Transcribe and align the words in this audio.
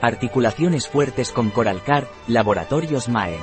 Articulaciones 0.00 0.86
fuertes 0.86 1.32
con 1.32 1.50
Coralcard, 1.50 2.04
Laboratorios 2.28 3.08
Maen. 3.08 3.40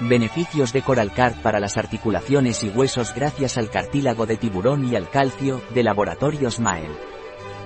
Beneficios 0.00 0.74
de 0.74 0.82
Coralcard 0.82 1.36
para 1.40 1.58
las 1.58 1.78
articulaciones 1.78 2.62
y 2.64 2.68
huesos 2.68 3.14
gracias 3.14 3.56
al 3.56 3.70
cartílago 3.70 4.26
de 4.26 4.36
tiburón 4.36 4.84
y 4.84 4.94
al 4.94 5.08
calcio, 5.08 5.62
de 5.72 5.82
Laboratorios 5.82 6.60
Maen. 6.60 6.92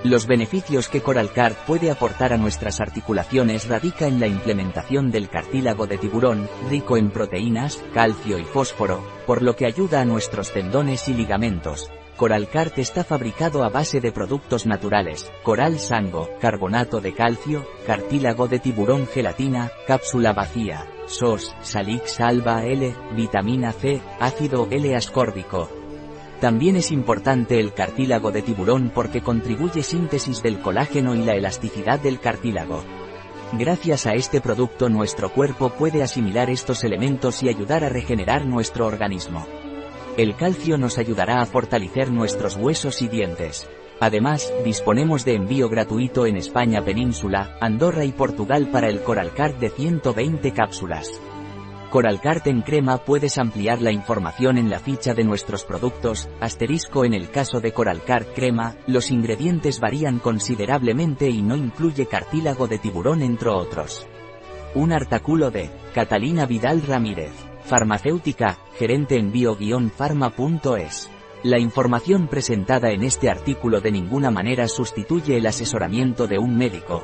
Los 0.03 0.27
beneficios 0.27 0.89
que 0.89 1.01
Coralcard 1.01 1.53
puede 1.65 1.89
aportar 1.89 2.33
a 2.33 2.37
nuestras 2.37 2.81
articulaciones 2.81 3.67
radica 3.67 4.07
en 4.07 4.19
la 4.19 4.27
implementación 4.27 5.11
del 5.11 5.29
cartílago 5.29 5.87
de 5.87 5.97
tiburón, 5.97 6.49
rico 6.69 6.97
en 6.97 7.09
proteínas, 7.09 7.81
calcio 7.93 8.37
y 8.37 8.43
fósforo, 8.43 9.01
por 9.25 9.41
lo 9.41 9.55
que 9.55 9.65
ayuda 9.65 10.01
a 10.01 10.05
nuestros 10.05 10.51
tendones 10.51 11.07
y 11.07 11.13
ligamentos, 11.13 11.89
Coralcart 12.17 12.77
está 12.77 13.03
fabricado 13.03 13.63
a 13.63 13.69
base 13.69 13.99
de 13.99 14.11
productos 14.11 14.65
naturales, 14.65 15.31
coral 15.41 15.79
sango, 15.79 16.29
carbonato 16.39 17.01
de 17.01 17.13
calcio, 17.13 17.65
cartílago 17.87 18.47
de 18.47 18.59
tiburón 18.59 19.07
gelatina, 19.07 19.71
cápsula 19.87 20.31
vacía, 20.31 20.87
SOS, 21.07 21.55
salix 21.61 22.19
alba 22.19 22.65
L, 22.65 22.95
vitamina 23.15 23.71
C, 23.71 24.01
ácido 24.19 24.67
L 24.69 24.95
ascórbico. 24.95 25.82
También 26.43 26.75
es 26.75 26.91
importante 26.91 27.57
el 27.57 27.73
cartílago 27.73 28.33
de 28.33 28.41
tiburón 28.41 28.91
porque 28.93 29.21
contribuye 29.21 29.81
síntesis 29.81 30.43
del 30.43 30.59
colágeno 30.59 31.15
y 31.15 31.19
la 31.19 31.35
elasticidad 31.35 32.01
del 32.01 32.19
cartílago. 32.19 32.83
Gracias 33.53 34.05
a 34.07 34.11
este 34.11 34.41
producto 34.41 34.89
nuestro 34.89 35.31
cuerpo 35.31 35.69
puede 35.69 36.03
asimilar 36.03 36.49
estos 36.49 36.83
elementos 36.83 37.43
y 37.43 37.47
ayudar 37.47 37.85
a 37.85 37.89
regenerar 37.89 38.45
nuestro 38.45 38.85
organismo. 38.87 39.47
El 40.17 40.35
calcio 40.35 40.77
nos 40.77 40.97
ayudará 40.97 41.41
a 41.41 41.45
fortalecer 41.45 42.11
nuestros 42.11 42.57
huesos 42.57 43.01
y 43.01 43.07
dientes. 43.07 43.69
Además, 44.01 44.51
disponemos 44.65 45.23
de 45.23 45.35
envío 45.35 45.69
gratuito 45.69 46.25
en 46.25 46.35
España 46.35 46.83
Península, 46.83 47.55
Andorra 47.61 48.03
y 48.03 48.11
Portugal 48.11 48.67
para 48.69 48.89
el 48.89 49.01
Coralcart 49.01 49.59
de 49.59 49.69
120 49.69 50.51
cápsulas. 50.51 51.09
Coralcart 51.93 52.47
en 52.47 52.63
crema 52.63 52.97
puedes 52.97 53.37
ampliar 53.37 53.79
la 53.79 53.91
información 53.91 54.57
en 54.57 54.71
la 54.71 54.79
ficha 54.79 55.13
de 55.13 55.23
nuestros 55.23 55.63
productos, 55.63 56.27
asterisco 56.41 57.05
en 57.05 57.13
el 57.13 57.29
caso 57.29 57.59
de 57.59 57.71
Coralcart 57.71 58.33
crema, 58.33 58.75
los 58.87 59.11
ingredientes 59.11 59.79
varían 59.79 60.17
considerablemente 60.17 61.29
y 61.29 61.43
no 61.43 61.55
incluye 61.55 62.07
cartílago 62.07 62.65
de 62.65 62.79
tiburón 62.79 63.21
entre 63.21 63.49
otros. 63.49 64.07
Un 64.73 64.91
artículo 64.91 65.51
de 65.51 65.69
Catalina 65.93 66.47
Vidal 66.47 66.81
Ramírez. 66.81 67.31
Farmacéutica, 67.65 68.57
gerente 68.79 69.19
en 69.19 69.31
bio-pharma.es. 69.31 71.11
La 71.43 71.59
información 71.59 72.27
presentada 72.27 72.89
en 72.89 73.03
este 73.03 73.29
artículo 73.29 73.81
de 73.81 73.91
ninguna 73.91 74.31
manera 74.31 74.67
sustituye 74.67 75.37
el 75.37 75.45
asesoramiento 75.45 76.25
de 76.25 76.39
un 76.39 76.57
médico. 76.57 77.03